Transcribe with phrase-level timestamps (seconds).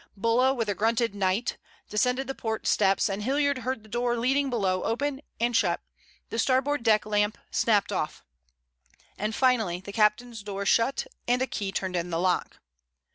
[0.17, 1.57] Bulla with a grunted "'Night"
[1.87, 5.79] descended the port steps and Hilliard heard the door leading below open and shut;
[6.31, 8.23] the starboard deck lamp snapped off,
[9.15, 12.57] and finally the captain's door shut and a key turned in the lock.